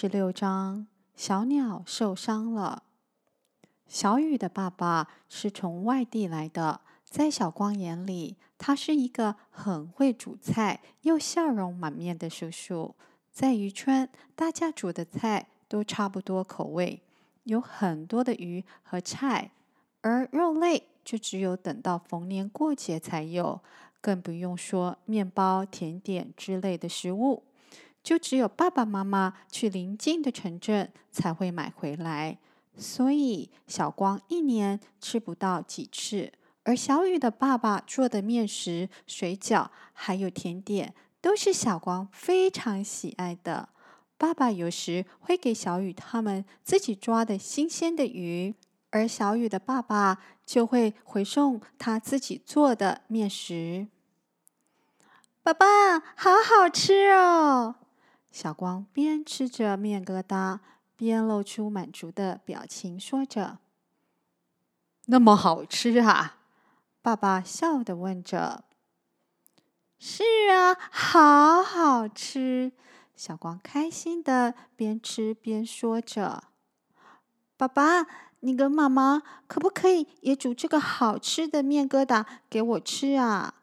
[0.00, 2.84] 十六章，小鸟受伤了。
[3.86, 12.94] 小雨的爸爸是从外地来的，在小光眼里，他是一个很会煮菜又笑容满面的叔叔。
[13.30, 17.02] 在渔村，大家煮的菜都差不多口味，
[17.42, 19.50] 有很多的鱼和菜，
[20.00, 23.60] 而肉类就只有等到逢年过节才有，
[24.00, 27.42] 更不用说面包、甜点之类的食物。
[28.02, 32.38] 就只有爸爸妈妈去邻近的城镇才会买回来，
[32.76, 36.32] 所以小光一年吃不到几次。
[36.64, 43.70] 而小雨的爸爸做的面食、水饺还有甜点，都是小光非常喜爱的。
[44.18, 48.54] 爸爸有时会给小雨他们自己抓的新鲜的鱼，
[48.90, 53.86] 而小雨的爸爸就会回送他自己做的面食。
[55.42, 57.76] 爸爸，好好吃哦！
[58.30, 60.60] 小光边吃着面疙瘩，
[60.96, 63.58] 边露出满足的表情，说着
[65.06, 66.38] ：“那么好吃啊！”
[67.02, 68.64] 爸爸笑地问着
[69.98, 72.72] ：“是啊，好好吃。”
[73.16, 76.44] 小光开心的边吃边说着
[77.58, 78.06] ：“爸爸，
[78.40, 83.54] 你跟妈妈可不可以也煮这个好吃的面疙瘩给我吃啊？”“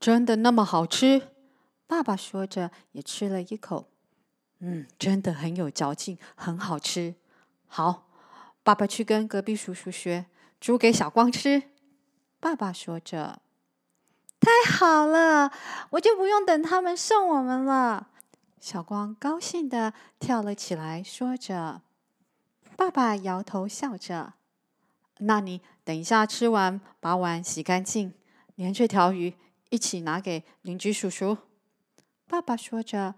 [0.00, 1.28] 真的那么好吃？”
[1.86, 3.88] 爸爸说着，也吃了一口。
[4.60, 7.14] 嗯，真的很有嚼劲，很好吃。
[7.66, 8.08] 好，
[8.62, 10.26] 爸爸去跟隔壁叔叔学，
[10.60, 11.64] 煮给小光吃。
[12.40, 13.42] 爸爸说着
[14.40, 15.52] ：“太好了，
[15.90, 18.08] 我就不用等他们送我们了。”
[18.60, 21.82] 小光高兴地跳了起来，说着。
[22.76, 24.34] 爸爸摇头笑着
[25.20, 28.14] ：“那你等一下吃完，把碗洗干净，
[28.54, 29.34] 连这条鱼
[29.68, 31.36] 一起拿给邻居叔叔。”
[32.26, 33.14] 爸爸说着。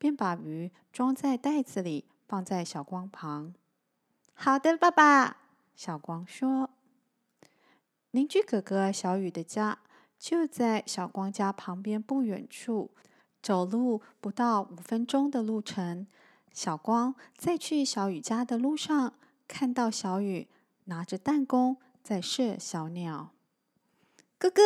[0.00, 3.52] 便把鱼装在袋子里，放在小光旁。
[4.32, 5.36] 好的，爸爸。
[5.76, 6.70] 小光说
[8.10, 9.78] ：“邻居哥哥小雨的家
[10.18, 12.92] 就在小光家旁边不远处，
[13.42, 16.06] 走路不到五分钟的路程。”
[16.54, 19.12] 小光在去小雨家的路上，
[19.46, 20.48] 看到小雨
[20.84, 23.32] 拿着弹弓在射小鸟。
[24.40, 24.62] 哥哥，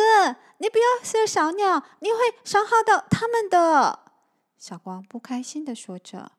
[0.59, 4.05] 你不要射小鸟，你会伤害到他们的。
[4.57, 6.31] 小光不开心地说着：“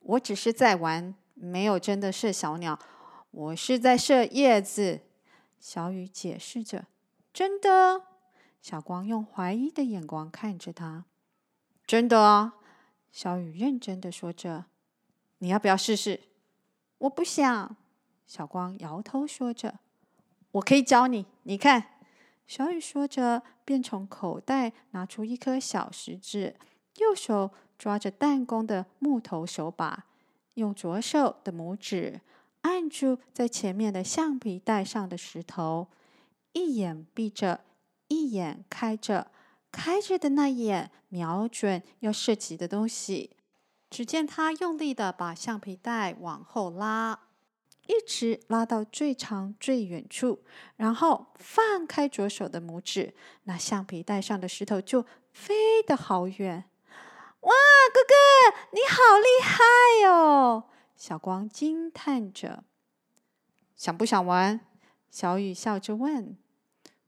[0.00, 2.78] 我只是在玩，没有真的射小鸟，
[3.30, 5.00] 我是在射叶子。”
[5.58, 6.88] 小雨解释着
[7.32, 8.02] ：“真的？”
[8.60, 11.06] 小光用怀疑的眼光看着他
[11.86, 12.56] ：“真的啊。”
[13.10, 14.66] 小雨认真的说着
[15.38, 16.20] ：“你要不要试试
[16.98, 17.74] ？”“我不想。”
[18.26, 19.80] 小光摇头说着
[20.52, 21.88] ：“我可以教你，你看。”
[22.54, 26.54] 小雨说着，便从口袋拿出一颗小石子。
[26.98, 30.04] 右手抓着弹弓的木头手把，
[30.52, 32.20] 用左手的拇指
[32.60, 35.88] 按住在前面的橡皮带上的石头，
[36.52, 37.64] 一眼闭着，
[38.08, 39.30] 一眼开着，
[39.70, 43.34] 开着的那眼瞄准要射击的东西。
[43.88, 47.18] 只见他用力的把橡皮带往后拉，
[47.86, 50.42] 一直拉到最长最远处，
[50.76, 56.64] 然后放开左手的拇指，那橡皮带上的石头就飞得好远。
[57.40, 57.52] 哇，
[57.92, 58.14] 哥哥，
[58.72, 60.64] 你好厉害哦！
[60.96, 62.62] 小光惊叹着。
[63.74, 64.60] 想不想玩？
[65.10, 66.36] 小雨笑着问。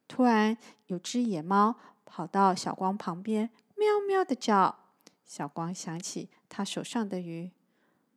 [0.09, 4.81] 突然，有只野猫跑到小光旁边，喵喵的叫。
[5.25, 7.53] 小光想起他手上的鱼。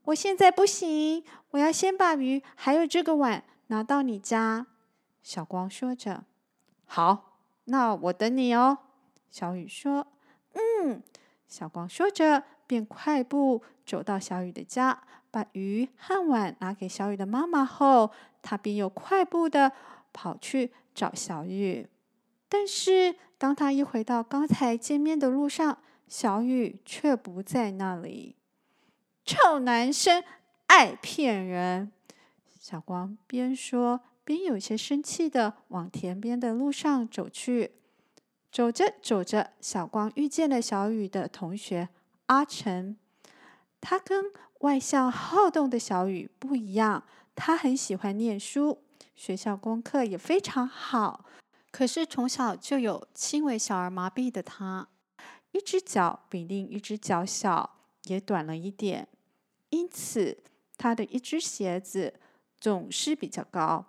[0.07, 4.67] 我现在不行，我要先把鱼还有这个碗拿到你家。
[5.21, 6.23] 小光说着。
[6.85, 8.77] 好，那我等你哦。
[9.29, 10.07] 小雨说。
[10.53, 11.03] 嗯。
[11.45, 14.97] 小光说着，便快步走到小雨的家，
[15.29, 18.09] 把鱼和碗拿给小雨的妈妈后，
[18.41, 19.73] 他便又快步的
[20.13, 21.89] 跑去找小雨。
[22.47, 28.36] 但是，当他一回到刚才见面的路上，小雨却不在那里。
[29.27, 30.23] 臭男生，
[30.67, 31.91] 爱骗人！
[32.61, 37.73] 小光边说边有些生气的往田边的路上走去。
[38.49, 41.89] 走着走着，小光遇见了小雨的同学
[42.27, 42.95] 阿成。
[43.81, 44.31] 他跟
[44.61, 47.03] 外向好动的小雨不一样，
[47.35, 48.81] 他很喜欢念书，
[49.13, 51.25] 学校功课也非常好。
[51.69, 54.87] 可是从小就有轻微小儿麻痹的他，
[55.51, 59.07] 一只脚比另一只脚小，也短了一点，
[59.69, 60.43] 因此
[60.77, 62.19] 他的一只鞋子
[62.59, 63.85] 总是比较高。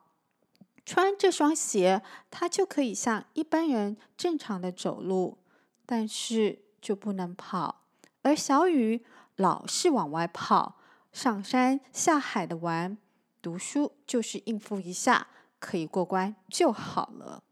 [0.85, 5.37] 穿这双鞋，他就可以像一般人正常的走路，
[5.85, 7.85] 但是就不能跑。
[8.23, 9.05] 而小雨
[9.37, 10.79] 老是往外跑，
[11.13, 12.97] 上山下海的玩，
[13.43, 15.29] 读书就是应付一下，
[15.59, 17.43] 可以过关就好了。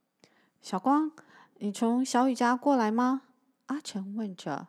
[0.63, 1.13] 小光，
[1.59, 3.23] 你从小雨家过来吗？
[3.67, 4.69] 阿成问着。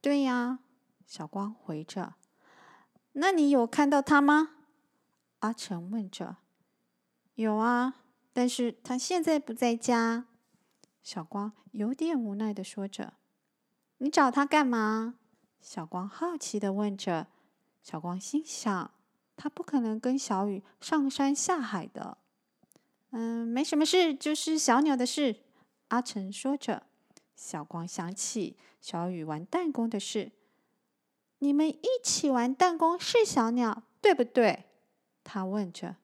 [0.00, 0.60] 对呀，
[1.06, 2.14] 小光回着。
[3.14, 4.50] 那你有看到他吗？
[5.40, 6.36] 阿成问着。
[7.34, 8.02] 有啊，
[8.32, 10.26] 但是他现在不在家。
[11.02, 13.14] 小光有点无奈的说着。
[13.98, 15.14] 你找他干嘛？
[15.60, 17.28] 小光好奇的问着。
[17.82, 18.90] 小光心想，
[19.36, 22.18] 他不可能跟小雨上山下海的。
[23.10, 25.36] 嗯，没什么事，就是小鸟的事。
[25.88, 26.86] 阿成说着。
[27.36, 30.32] 小光想起小雨玩弹弓的事。
[31.44, 34.64] 你们一起玩弹弓是小鸟，对不对？
[35.22, 35.96] 他问着。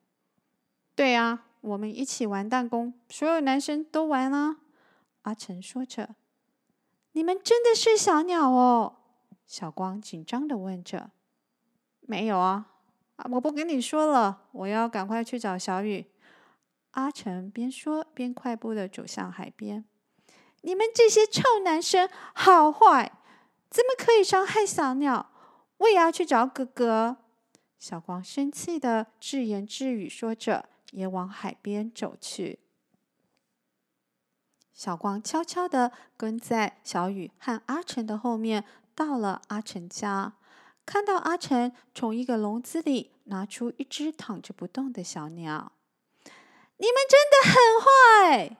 [0.93, 4.57] 对啊，我们一起玩弹弓，所有男生都玩啊。
[5.23, 6.13] 阿成说着。
[7.13, 8.97] 你们真的是小鸟哦？
[9.47, 11.09] 小光紧张的问着。
[12.01, 12.67] 没有啊，
[13.31, 16.05] 我不跟你说了，我要赶快去找小雨。
[16.91, 19.83] 阿成边说边快步的走向海边。
[20.61, 23.11] 你们这些臭男生好坏，
[23.71, 25.29] 怎么可以伤害小鸟？
[25.81, 27.17] 我也要去找哥哥。
[27.79, 32.59] 小光生气的自言自语说着，也往海边走去。
[34.73, 38.63] 小光悄悄地跟在小雨和阿成的后面，
[38.93, 40.33] 到了阿成家。
[40.85, 45.71] 看到阿成从一个笼子里拿出一只躺着不动的小鸟，
[46.77, 47.55] 你们真的很
[48.49, 48.57] 坏！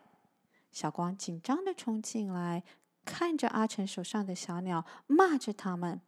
[0.71, 2.63] 小光紧张地冲进来，
[3.03, 5.99] 看着阿成手上的小鸟，骂着他们：“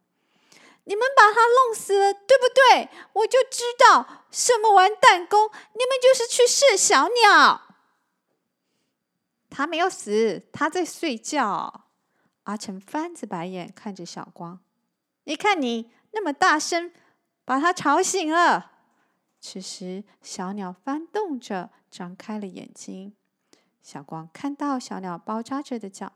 [0.84, 2.88] 你们把它弄死了，对不对？
[3.12, 7.62] 我就知道，什么玩弹弓，你们就是去射小鸟。”
[9.50, 11.86] 他没有死，他在睡觉。
[12.44, 14.60] 阿成翻着白眼看着小光
[15.24, 16.92] ：“你看你。”那么大声，
[17.44, 18.70] 把他吵醒了。
[19.40, 23.16] 此时，小鸟翻动着，张开了眼睛。
[23.82, 26.12] 小光看到小鸟包扎着的脚，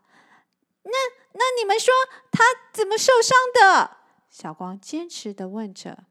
[0.85, 0.93] 那
[1.33, 1.93] 那你们说
[2.31, 3.98] 他怎么受伤的？
[4.29, 6.05] 小光坚持的问着。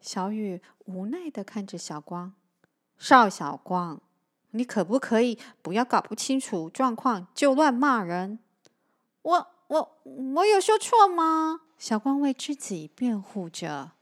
[0.00, 2.34] 小雨无奈的看着小光，
[2.98, 4.02] 邵小光，
[4.50, 8.38] 你可不可以不要搞不清楚状况就乱骂人？
[9.22, 9.98] 我我
[10.34, 11.62] 我有说错吗？
[11.78, 13.92] 小光为自己辩护着：“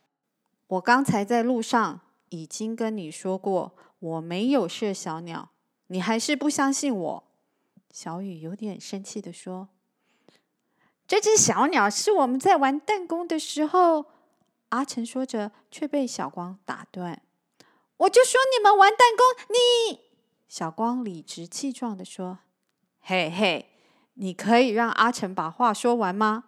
[0.67, 5.51] 我刚才在路上已经跟你说过，我没有射小鸟，
[5.87, 7.25] 你还是不相信我。”
[7.93, 9.69] 小雨有点生气的说
[11.13, 14.07] ：“这只小鸟是我们在玩弹弓的时候。”
[14.71, 17.21] 阿成说着，却被小光打断
[17.99, 20.01] ：“我就说你们玩弹弓，你……”
[20.49, 22.39] 小光理直气壮地说
[23.03, 23.69] ：“嘿嘿，
[24.15, 26.45] 你可以让阿成把话说完吗？”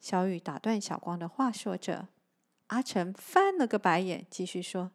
[0.00, 2.08] 小雨打断小光的话，说着。
[2.68, 4.90] 阿成翻了个白眼，继续说：“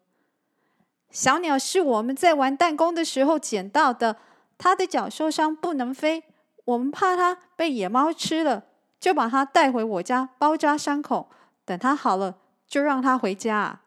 [1.10, 4.16] 小鸟是我们在玩弹弓的时候捡到的，
[4.58, 6.24] 它的脚受伤不能飞，
[6.64, 8.64] 我们怕它被野猫吃了，
[9.04, 11.28] 就把他带回我家包扎伤口，
[11.66, 13.80] 等他好了就让他回家。”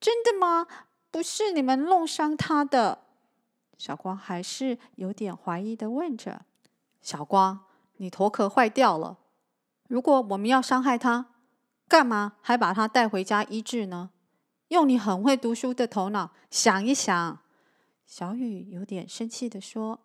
[0.00, 0.66] 真的吗？
[1.10, 3.02] 不是你们弄伤他的？
[3.76, 6.46] 小光还是有点怀疑的问着。
[7.02, 7.66] 小光，
[7.98, 9.18] 你头壳坏掉了。
[9.86, 11.26] 如果我们要伤害他，
[11.86, 14.08] 干嘛还把他带回家医治呢？
[14.68, 17.38] 用你很会读书的头脑想一想。
[18.06, 20.00] 小雨有点生气地说。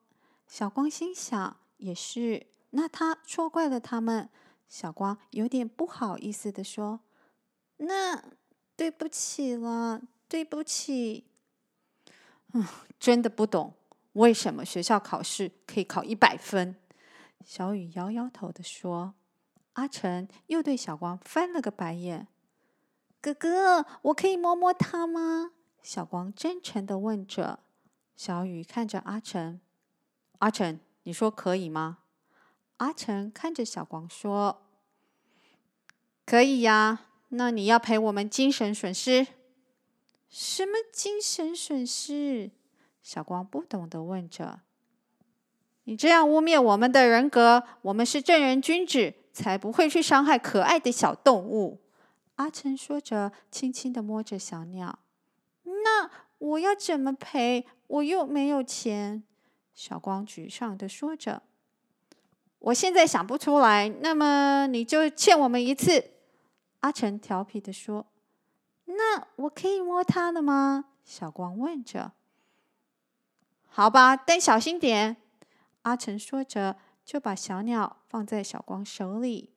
[0.47, 4.29] 小光心想，也是，那他错怪了他们。
[4.67, 6.99] 小光有点不好意思地说
[7.77, 8.21] ：“那
[8.75, 11.25] 对不起了，对不起。”
[12.53, 12.65] 嗯，
[12.99, 13.73] 真的不懂
[14.13, 16.75] 为什么学校考试可以考一百分。
[17.43, 19.13] 小雨摇摇头地说。
[19.73, 22.29] 阿成又对小光翻了个白眼
[23.19, 25.51] ：“哥哥，我可以摸摸它吗？”
[25.83, 27.59] 小光真诚地问着。
[28.15, 29.59] 小雨看着阿成
[30.39, 31.97] ：“阿成，你说可以吗？”
[32.77, 34.63] 阿成看着小光说
[36.25, 37.07] ：“可以呀。
[37.29, 39.27] 那你要赔我们精神损失。
[40.29, 42.51] ”“什么精神损失？”
[43.01, 44.61] 小光不懂地问着。
[45.85, 51.81] “你这样污蔑我们的人格，我们是正人君子。”才不会去伤害可爱的小动物。
[52.35, 54.99] 阿成说着，轻轻地摸着小鸟。
[55.63, 57.67] 那我要怎么赔？
[57.87, 59.25] 我又没有钱。
[59.73, 61.43] 小光沮丧地说着。
[62.65, 63.87] 我现在想不出来。
[64.01, 66.11] 那么你就欠我们一次。
[66.79, 68.07] 阿成调皮地说。
[68.85, 70.85] 那我可以摸它了吗？
[71.03, 72.13] 小光问着。
[73.67, 75.17] 好吧，但小心点。
[75.83, 76.77] 阿成说着。
[77.05, 79.51] 就把小鸟放在小光手里。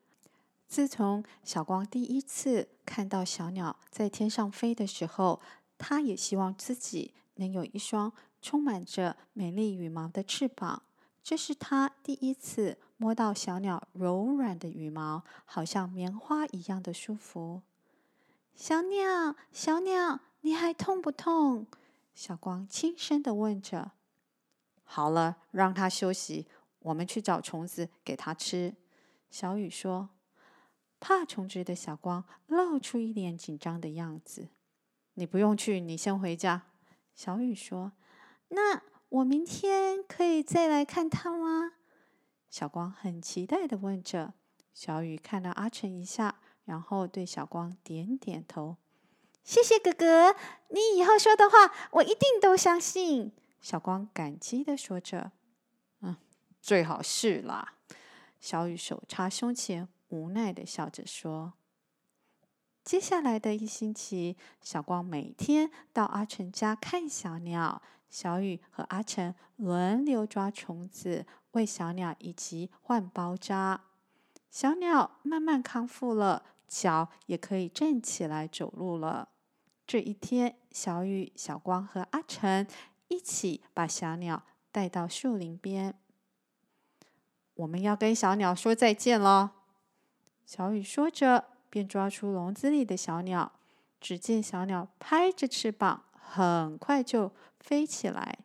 [0.67, 5.41] 自从小光第一次看到小鸟在天上飞的时候，
[5.79, 8.12] 他也希望自己能有一双
[8.43, 10.83] 充满着美丽羽毛的翅膀。
[11.29, 17.61] 这是他第一次摸到小鸟柔软的羽毛，好像棉花一样的舒服。
[18.55, 21.67] 小鸟，小鸟，你还痛不痛？
[22.15, 23.93] 小光轻声地问着。
[24.85, 26.47] 好了，让它休息，
[26.79, 28.75] 我们去找虫子给它吃。
[29.31, 30.09] 小雨说。
[30.99, 34.49] 怕虫子的小光露出一脸紧张的样子。
[35.13, 36.63] 你不用去，你先回家。
[37.15, 37.93] 小雨说。
[38.49, 38.81] 那。
[39.11, 41.73] 我明天可以再来看他吗？
[42.50, 44.35] 小光很期待地问着。
[44.75, 48.77] 小雨看了阿成一下，然后对小光点点头。
[49.43, 50.37] 谢谢哥哥，
[50.69, 53.33] 你以后说的话我一定都相信。
[53.61, 55.33] 小光感激的说着。
[56.00, 56.17] 嗯，
[56.61, 57.77] 最好是啦。
[58.38, 61.55] 小雨手插胸前，无奈的笑着说。
[62.85, 67.83] 接下来的一星期，小光每天到阿成家看小鸟。
[68.09, 73.81] 小雨和阿成轮流抓虫子，喂小鸟，以及换包扎。
[74.50, 79.29] 小鸟慢慢康复了，脚也可以站起来走路了。
[79.87, 82.67] 这一天，小雨、小光和阿成
[83.09, 85.95] 一起把小鸟带到树林边。
[87.55, 89.53] 我们要跟小鸟说再见了。
[90.47, 93.53] 小雨说着，便抓出笼子里的小鸟。
[94.00, 97.33] 只见小鸟拍着翅膀，很快就
[97.69, 98.39] 飞起来，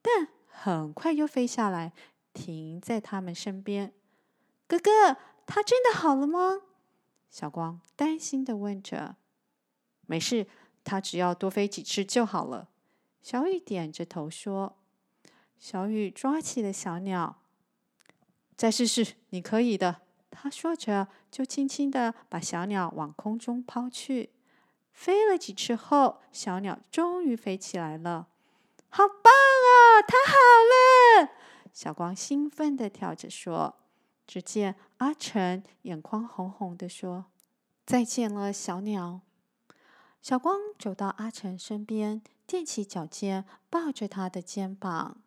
[0.00, 1.92] 但很快又飞下来，
[2.32, 3.92] 停在他们身边。
[4.68, 5.16] 哥哥，
[5.46, 6.60] 它真的好了吗？
[7.28, 9.16] 小光担心地问着。
[10.06, 10.46] 没事，
[10.84, 12.68] 它只要多飞几次就好了。
[13.20, 14.78] 小雨点着头说。
[15.58, 17.42] 小雨抓起了小鸟，
[18.56, 20.02] 再试试，你可以的。
[20.30, 24.30] 他说着，就轻轻地把小鸟往空中抛去。
[24.92, 28.28] 飞了几次后，小鸟终于飞起来了。
[28.94, 30.04] 好棒哦！
[30.06, 30.36] 太好
[31.24, 31.30] 了！
[31.72, 33.78] 小光兴奋地跳着说。
[34.26, 37.26] 只见阿成眼眶红红地说
[37.86, 39.22] ：“再见了，小鸟。”
[40.20, 45.22] 小光走到阿成身边，踮起脚尖，抱着他的肩膀。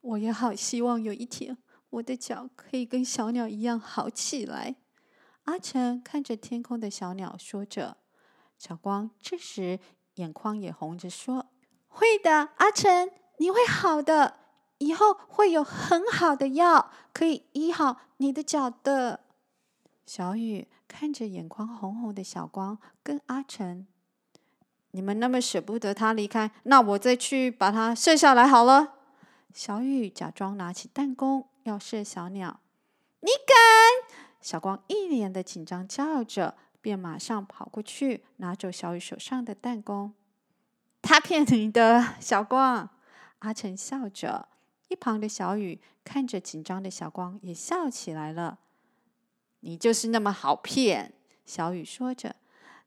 [0.00, 1.56] 我也好希望有一天，
[1.90, 4.76] 我的脚可以跟小鸟一样好起来。
[5.44, 7.98] 阿成看着天空的小鸟，说着。
[8.58, 9.78] 小光这时
[10.14, 11.46] 眼眶也红着说。
[11.96, 14.36] 会的，阿成，你会好的。
[14.76, 19.20] 以后会有很好的药可以医好你的脚的。
[20.04, 23.86] 小雨看着眼眶红红的小光，跟阿成
[24.92, 28.92] ：“你们那么舍不得他离开，那我再去把他射下来好了。”
[29.54, 32.60] 小雨假装拿起弹弓要射小鸟。
[33.20, 34.20] 你敢？
[34.42, 40.12] 小光一脸的紧张叫着，便马上跑过去拿走小雨手上的弹弓。
[41.06, 42.90] 他骗你的，小光。
[43.38, 44.48] 阿成笑着，
[44.88, 48.58] 一旁的小雨看着紧张的小光，也笑起来了。
[49.60, 52.34] 你就是那么好骗，小雨说着。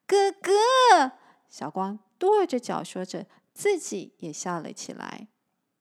[0.06, 1.14] 哥哥，
[1.48, 5.30] 小光跺着脚说着，自己也笑了起来。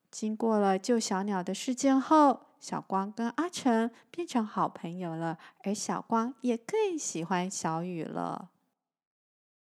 [0.09, 8.51] 经过了救小鸟的事件后，小光跟阿成变成好朋友了，而小光也更喜欢小雨了。